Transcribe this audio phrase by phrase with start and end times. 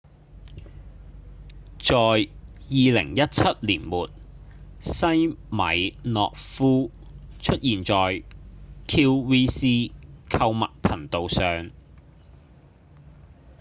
[1.79, 1.93] 在
[2.71, 4.09] 2017年末
[4.79, 6.89] 西米諾夫
[7.39, 8.23] 出現在
[8.87, 9.91] qvc
[10.27, 11.69] 購物頻道上